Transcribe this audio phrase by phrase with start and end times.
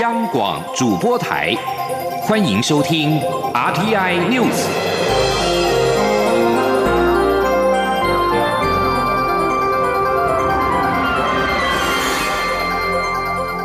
[0.00, 1.52] 央广主播台，
[2.22, 3.18] 欢迎收听
[3.52, 4.66] RTI News。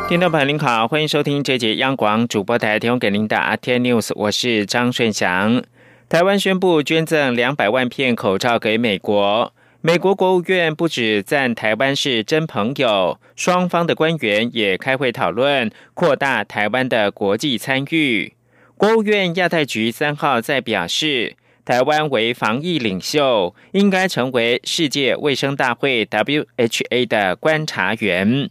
[0.09, 5.61] 听众朋友您好，欢迎收听这节央广主播台提供给您的 RTI News，我是张顺祥。
[6.09, 9.52] 台湾宣布捐赠两百万片口罩给美国。
[9.85, 18.31] 美国国务院不止赞台湾是真朋友，双方的官员也开会讨论扩大台湾的国际参与。
[18.77, 21.35] 国务院亚太局三号在表示，
[21.65, 28.49] 台湾为防疫领袖，应该成为世界卫生大会 （WHA） 的观察员。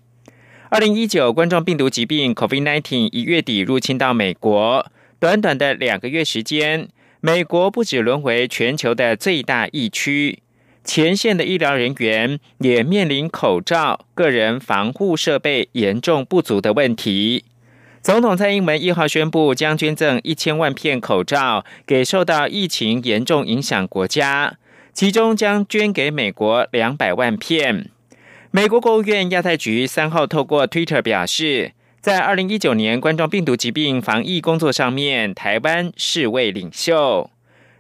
[0.69, 4.85] 二零一九冠状病毒疾病 （COVID-19） 一月底入侵到美国，
[5.19, 6.91] 短短的两个月时间，
[7.23, 10.41] 美国不止沦为全球的最大疫区。
[10.85, 17.45] 前线的医疗人员也面临口罩、个人防护设备严重不足的问题。
[18.03, 24.57] 总统蔡英文一号宣布，将捐赠一千万片口罩给受到疫情严重影响国家，
[24.93, 27.89] 其中将捐给美国两百万片。
[28.51, 37.31] 美国国务院亚太局三号透过 Twitter 表示，在二零一九年冠状病毒疾病防疫工作上面，台湾是位领袖。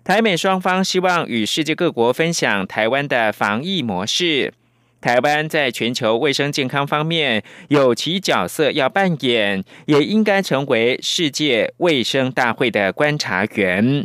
[0.04, 4.52] 台美双方希望与世界各国分享台湾的防疫模式。
[5.00, 14.04] 台湾在全球卫生健康方面有其角色要扮演，也应该成为世界卫生大会的观察员。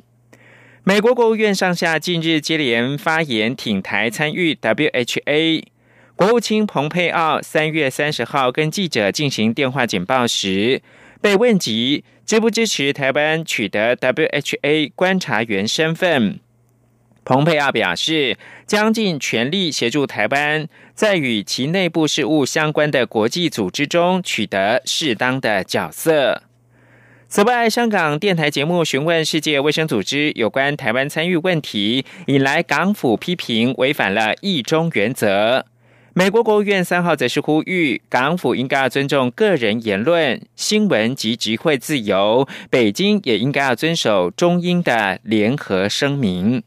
[0.84, 5.64] 美国国务院上下近日接连发言挺台参与 WHA。
[6.16, 10.82] 国务卿蓬佩奥三月三十号跟记者进行电话简报时，
[11.22, 12.04] 被问及。
[12.26, 16.42] 支不支持台湾取得 WHA 观察员身份？
[17.24, 26.44] 蓬佩奥表示，将尽全力协助台湾在与其内部事务相关的国际组织中取得适当的角色。
[27.30, 35.66] 此外，香港电台节目询问世界卫生组织有关台湾参与问题，引来港府批评违反了一中原则。
[36.18, 46.64] 美国国务院三号则是呼吁港府应该要尊重个人言论、新闻及集会自由，北京也应该要遵守中英的联合声明。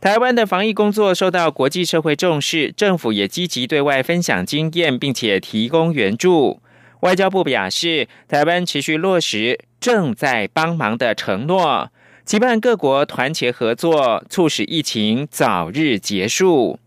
[0.00, 6.60] 台湾的防疫工作受到国际社会重视，政府也积极对外分享经验，并且提供援助。
[7.02, 11.92] 外交部表示，台湾持续落实正在帮忙的承诺。
[12.24, 16.78] 期盼各国团结合作，促使疫情早日结束，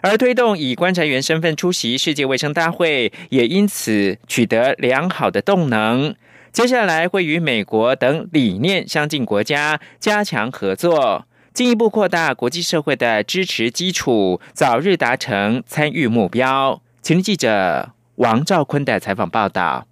[0.00, 6.14] 而推动以观察员身份出席世界卫生大会，也因此取得良好的动能。
[6.52, 16.80] 接下来会与美国等理念相近国家加强合作，进一步扩大国际社会的支持基础，早日达成参与目标。
[17.02, 19.88] 请记者王兆坤的采访报道。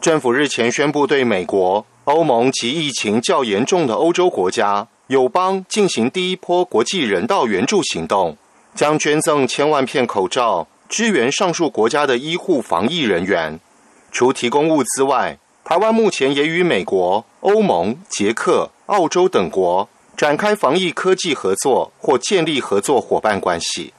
[0.00, 1.84] 政府日前宣布对美国。
[2.04, 8.36] 欧盟及疫情较严重的欧洲国家友邦进行第一波国际人道援助行动，
[8.74, 13.60] 将捐赠千万片口罩支援上述国家的医护防疫人员。
[14.10, 23.92] 除提供物资外，台湾目前也与美国、欧盟、捷克、澳洲等国展开防疫科技合作或建立合作伙伴关系。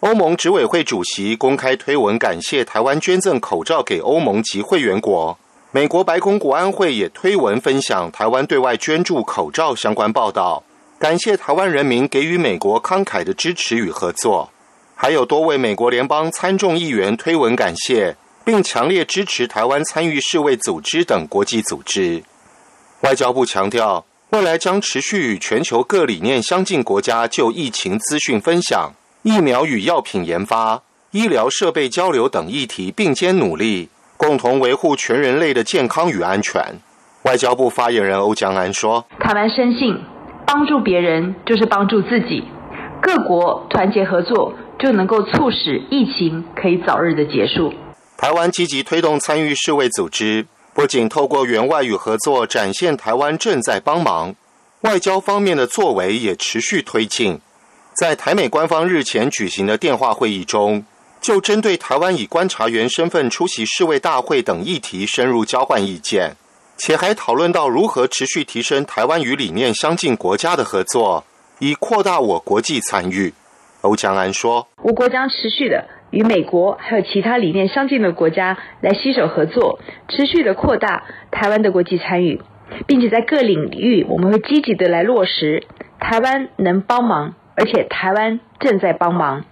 [0.00, 5.38] 欧盟执委会主席公开推文感谢台湾捐赠口罩给欧盟及会员国。
[5.74, 10.62] 美国白宫国安会也推文分享台湾对外捐助口罩相关报道，
[11.00, 14.48] 感谢台湾人民给予美国慷慨的支持与合作。
[14.94, 18.14] 还有多位美国联邦参众议员推文感谢，
[18.44, 22.22] 并强烈支持台湾参与世卫组织等国际组织。
[23.00, 28.92] 外交部强调，未来将持续与全球各理念相近国家就疫情资讯分享、
[29.22, 30.80] 疫苗与药品研发、
[31.10, 33.88] 医疗设备交流等议题并肩努力。
[34.16, 36.62] 共同维护全人类的健康与安全。
[37.22, 39.98] 外交部发言人欧江安说：“台湾深信，
[40.46, 42.44] 帮助别人就是帮助自己，
[43.00, 47.72] 各国团结合作就能够促使疫情可以早日的结束。”
[48.16, 54.34] 台湾积极推动参与世卫组织，不仅透过援外与合作展现台湾正在帮忙，
[54.82, 57.40] 外交方面的作为也持续推进。
[57.96, 60.84] 在台美官方日前举行的电话会议中。
[61.24, 66.32] 就针对台湾以观察员身份出席世卫大会等议题深入交换意见，
[66.76, 71.24] 且还讨论到如何持续提升台湾与理念相近国家的合作，
[71.60, 73.32] 以扩大我国际参与。
[73.80, 79.80] 欧江安说：“我国将持续的与美国还有其他理念相近的国家来携手合作，
[80.10, 82.42] 持续的扩大台湾的国际参与，
[82.86, 85.66] 并且在各领域我们会积极的来落实
[85.98, 89.46] 台湾能帮忙，而且台湾正在帮忙。”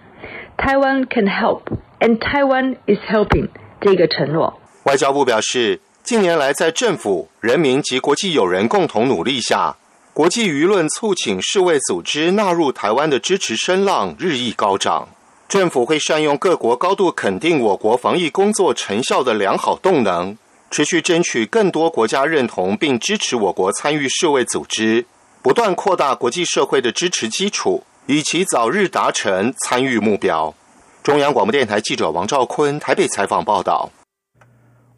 [0.64, 1.62] Taiwan can help,
[1.98, 3.48] and Taiwan is helping
[3.80, 4.60] 这个承诺。
[4.84, 9.76] 外交部表示，近年来在政府、人民及国际友人共同努力下，
[10.14, 15.08] 国际舆论促请世卫组织纳入台湾的支持声浪日益高涨。
[15.48, 20.38] 政府会善用各国高度肯定我国防疫工作成效的良好动能，
[20.70, 25.06] 持续争取更多国家认同并支持我国参与世卫组织，
[25.42, 30.52] 不断扩大国际社会的支持基础，以其早日达成参与目标。
[31.04, 33.90] 中央广播电台记者王兆坤台北采访报道。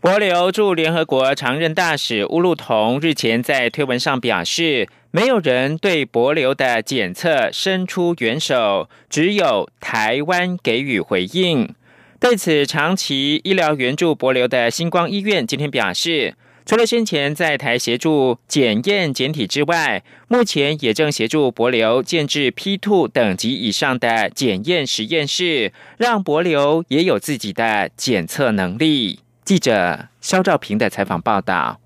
[0.00, 11.74] 博流驻联合国常任大使乌路同日前在推文上表示，没有人对博流的检测伸出援手，只有台湾给予回应。
[12.18, 16.34] 对此，长期医疗援助博流的星光医院今天表示，
[16.66, 29.20] 除了先前在台协助检验检体之外，目前也正协助博流建制 P two 等级以上的检验实验室，让博流也有自己的检测能力。
[29.44, 31.83] 记者肖兆平的采访报道。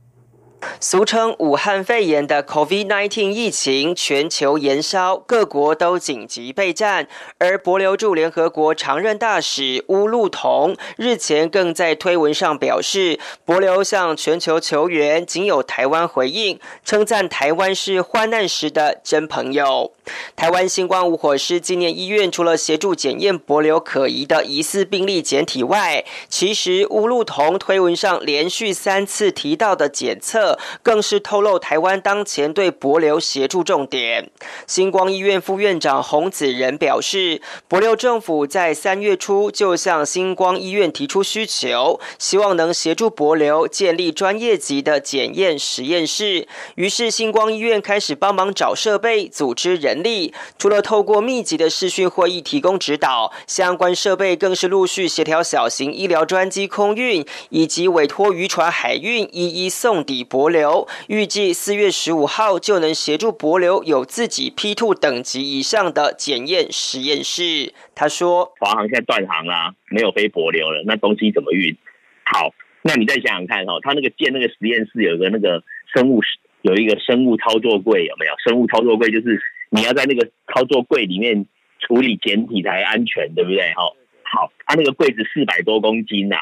[0.81, 7.09] 俗称武汉肺炎的 COVID-19 疫情全球延烧，各国都紧急备战。
[7.39, 19.93] 而博留驻联合国常任大使乌路同日前更在推文上表示，博留向全球求援，仅有台湾回应，称赞台湾是患难时的真朋友。
[20.37, 30.48] 台湾星光无火师纪念医院除了协助检验博留可疑的疑似病例检体外，其实乌路同推文上连续三次提到的检测。
[30.83, 34.31] 更是透露台湾当前对博流协助重点。
[34.67, 46.47] 星光医院副院长洪子仁表示，博流政府在三月初就向星光医院提出需求，希望能协助博流建立专业级的检验实验室。
[46.77, 50.33] 于是星光医院开始帮忙找设备、组织人力。
[50.59, 60.38] 除了透过密集的视讯会议提供指导，相关设备更是陆续协调小型医疗专机空运，以及委托渔船海运一一送抵博。
[60.39, 67.75] 博流预计四月十五号就能协助博流有自己 P two 等级以上的检验实验室。
[67.97, 71.77] 他说：“华航现在断航啦，没有飞博流了，那东西怎么运？
[72.23, 76.21] 好，那你再想想看哈，他那个建那个实验室有一个那个生物
[76.63, 78.33] 有一个生物操作柜有没有？
[78.47, 81.47] 生物操作柜就是你要在那个操作柜里面
[81.81, 83.73] 处理简体才安全，对不对？
[83.75, 83.83] 哈，
[84.23, 86.37] 好，他那个柜子四百多公斤呐，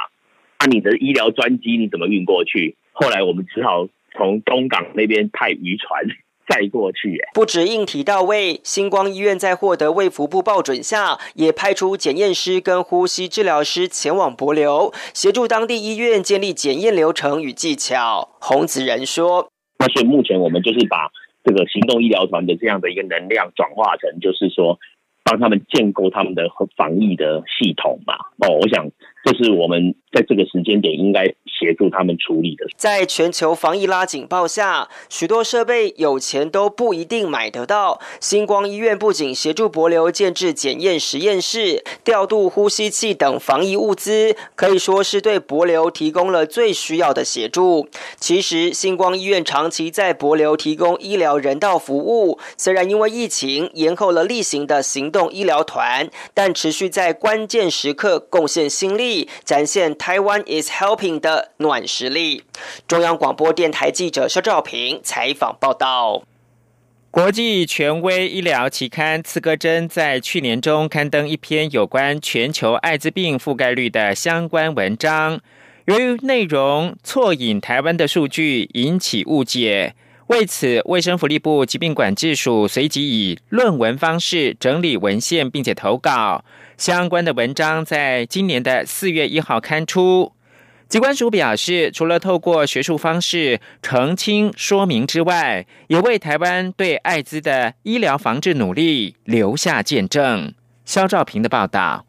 [0.61, 6.03] 那你的医疗专机你怎么运过去？”后来我们只好从东港那边派渔船
[6.49, 7.21] 载过去。
[7.35, 18.31] 不止硬体到位，星光医院在获得卫福部报准下，也派出检验师跟呼吸治疗师前往博流，协助当地医院建立检验流程与技巧。
[18.41, 21.11] 洪子仁说：“那所以目前我们就是把
[21.45, 24.79] 这个行动医疗团的这样的一个能量转化成，就是说
[25.23, 28.15] 帮他们建构他们的防疫的系统嘛。
[28.39, 28.89] 哦，我想
[29.25, 32.67] 这是我们在这个时间点应该。”协助他们处理的。
[32.77, 37.99] 在全球防疫拉警报下，许多设备有钱都不一定买得到。
[38.21, 47.89] 星光医院不仅协助博流建制检验实验室、调度呼吸器等防疫物资，可以说是对博流提供了最需要的协助。
[48.19, 61.53] 其实，星光医院长期在博流提供医疗人道服务，虽然因为疫情延后了例行的行动医疗团，但持续在关键时刻贡献心力，展现台湾 is helping 的。
[61.59, 62.45] 暖实力。
[62.87, 66.23] 中央广播电台记者肖兆平采访报道。
[67.11, 75.41] 国际权威医疗期刊《刺格针》在去年中刊登一篇有关全球艾滋病覆盖率的相关文章，
[75.87, 79.95] 由于内容错引台湾的数据，引起误解。
[80.29, 86.45] 为此，卫生福利部疾病管制署随即以论文方式整理文献，并且投稿
[86.77, 90.33] 相关的文章，在今年的四月一号刊出。
[90.89, 100.55] 机关署表示，除了透过学术方式澄清说明之外，也为台湾对艾滋的医疗防治努力留下见证。
[100.85, 102.06] 肖兆平的报道。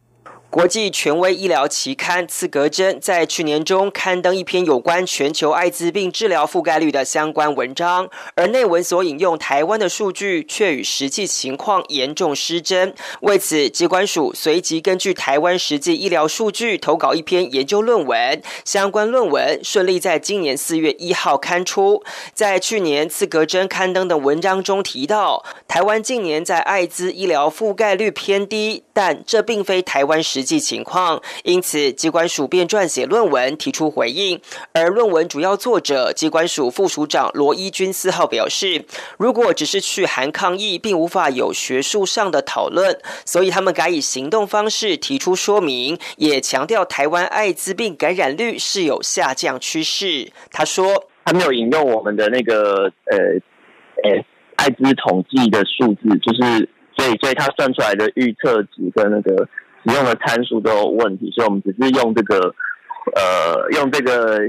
[0.57, 12.95] 国际权威医疗期刊《刺格针》在去年中刊登一篇有关全球艾滋病治疗覆盖率的相关文章，而内文所引用台湾的数据却与实际情况严重失真。
[13.21, 22.03] 为此，机关署随即根据台湾实际医疗数据投稿一篇研究论文，相关论文顺利在今年四月一号刊出。
[22.33, 30.46] 在去年《刺格针》刊登的文章中提到，台湾近年在艾滋医疗覆盖率偏低，但这并非台湾实。
[30.47, 34.39] 际情况，因此机关署便撰写论文提出回应。
[34.71, 38.85] 而论文主要作者机关署副署长罗一军四号表示，
[39.17, 50.31] 如果只是去函抗议，并无法有学术上的讨论，所以他们改以行动方式提出说明，也强调台湾艾滋病感染率是有下降趋势。
[50.51, 53.17] 他说：“他没有引用我们的那个呃
[54.03, 54.23] 呃
[54.55, 59.47] 艾滋统计的数字，就是所以所以他算出来的预测值跟那个
[59.83, 62.53] 使用的参数都有问题，所以我们只是用这个
[63.15, 64.39] 呃用这个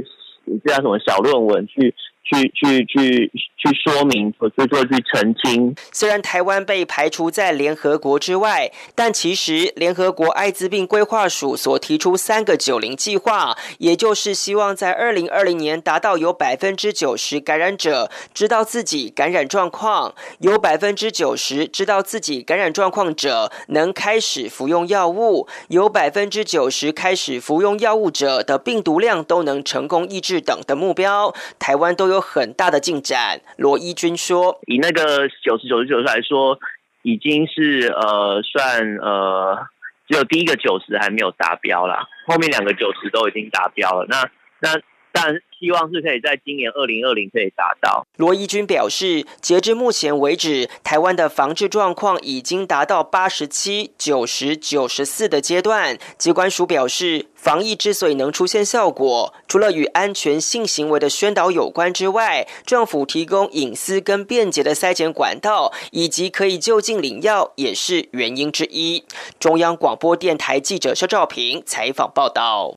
[0.65, 1.95] 这叫什么小论文去。”
[2.31, 5.75] 去去去去说明，或者说去澄清。
[5.93, 32.18] 虽然台湾被排除在联合国之外，但其实联合国艾滋病规划署所提出三个九零计划，也就是希望在二零二零年达到有百分之九十感染者知道自己感染状况，有百分之九十知道自己感染状况者能开始服用药物，有百分之九十开始服用药物者的病毒量都能成功抑制等的目标，台湾都有。
[32.19, 36.59] 有很大的进展，罗一军说：“以那个九十九十九来说，
[37.03, 39.67] 已经是呃算呃
[40.09, 44.05] 只有第一个九十还没有达标啦，后面两个九十都已经达标了。
[44.09, 44.29] 那
[44.61, 48.07] 那。”但希望是可以在今年二零二零可以达到。
[48.17, 55.99] 罗义军表示，截至目前为止，台湾的防治状况已经达到八十七、九十九十四的阶段。
[56.17, 69.05] 机关署表示，防疫之所以能出现效果，除了与安全性行为的宣导有关之外，政府提供隐私跟便捷的筛检管道，以及可以就近领药，也是原因之一。
[69.41, 72.75] 中央广播电台记者肖兆平采访报道。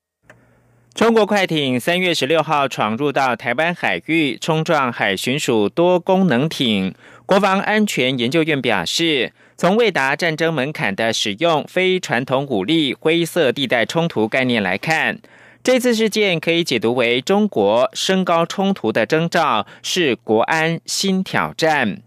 [0.94, 6.94] 中国快艇三月十六号闯入到台湾海域，冲撞海巡署多功能艇。
[7.26, 15.18] 国防安全研究院表示，从未达战争门槛的使用非传统武力灰色地带冲突概念来看，
[15.64, 22.02] 这次事件可以解读为中国升高冲突的征兆，是国安新挑战。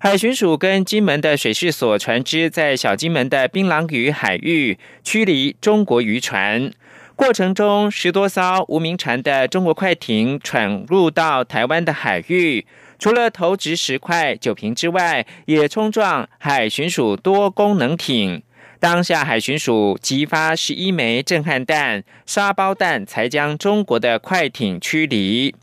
[0.00, 6.72] 海巡署跟金门的水事所船只在小金门的槟榔屿海域驱离中国渔船。
[7.14, 12.66] 过程中，十多艘无名船的中国快艇闯入到台湾的海域，
[12.98, 18.42] 除了投掷石块、酒瓶之外，也冲撞海巡署多功能艇。
[18.80, 25.54] 当下，海巡署即发十一枚震撼弹、沙包弹，才将中国的快艇驱离。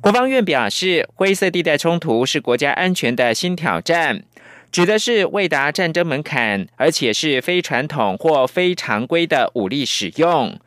[0.00, 4.22] 国防院表示，灰色地带冲突是国家安全的新挑战，
[4.70, 10.58] 指的是未达战争门槛，而且是非传统或非常规的武力使用。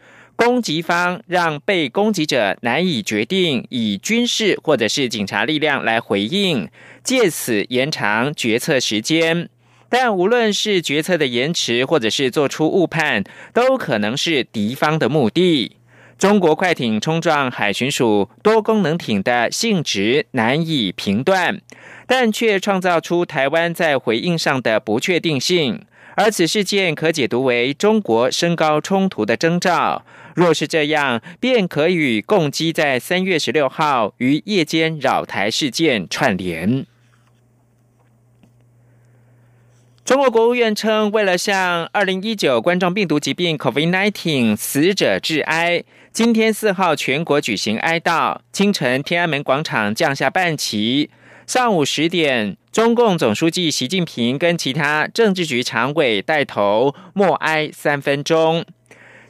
[0.43, 6.67] 攻击方让被攻击者难以决定以军事或者是警察力量来回应，
[7.03, 9.48] 借此延长决策时间。
[9.88, 15.77] 但无论是决策的延迟，或者是做出误判，都可能是敌方的目的。
[16.17, 21.62] 中国快艇冲撞海巡署多功能艇的性质难以评断，
[22.07, 25.86] 但却创造出台湾在回应上的不确定性。
[26.15, 30.03] 而此事件可解读为中国升高冲突的征兆。
[30.35, 36.85] 若是这样，便可与共机在三月十六号于夜间扰台事件串联。
[40.03, 48.39] 中国国务院称，为了向二零一九冠状病毒疾病 （COVID-19） 死者致哀，今天四号全国举行哀悼。
[48.51, 51.09] 清晨，天安门广场降下半旗。
[51.47, 58.65] 上午十点，中共总书记习近平跟其他政治局常委带头默哀三分钟。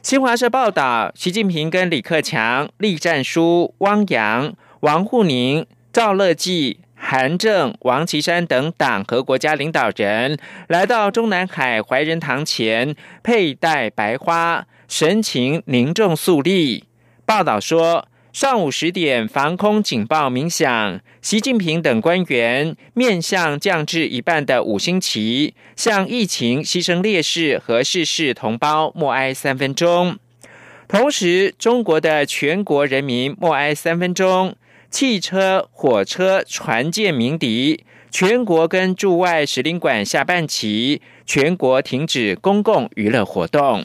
[0.02, 16.84] 新华社报道，习近平跟李克强、栗战书、汪洋、王沪宁、赵乐际、韩正、王岐山等党和国家领导人来到中南海怀仁堂前，佩戴白花，神情凝重肃立。
[17.24, 18.08] 报道说。
[18.32, 30.16] 上午十点，防空警报鸣响，习近平等官员面向降至一半的五星旗，向疫情牺牲烈士和逝世同胞默哀三分钟。
[30.88, 34.56] 同时，中国的全国人民默哀三分钟，
[34.88, 43.84] 汽车、火车、船舰鸣笛，全国跟驻外使领馆下半旗，全国停止公共娱乐活动。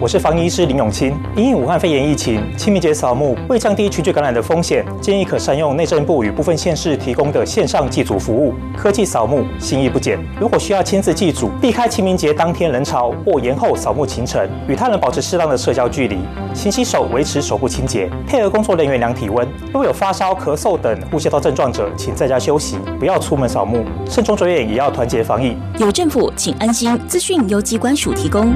[0.00, 1.14] 我是防疫医师林永清。
[1.36, 10.18] 因应武汉肺炎疫情，清明节扫墓为降低群聚感染的风险，建议可善用内政部与部分县市提供的线上祭祖服务，科技扫墓，心意不减。
[10.40, 16.18] 如果需要亲自祭祖，避开清明节当天人潮或延后扫墓行程，与他人保持适当的社交距离，
[16.52, 19.46] 勤洗手，维持手部清洁，配合工作人员量体温。
[19.72, 23.84] 若有发烧、咳嗽等呼吸道症状者，请在家休息，不要出门扫墓。
[24.08, 25.56] 慎重着眼，也要团结防疫。
[25.78, 26.98] 有政府，请安心。
[27.08, 28.52] 资讯由机关署提供。